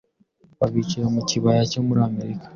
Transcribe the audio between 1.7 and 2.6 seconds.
cyo muri Amerika,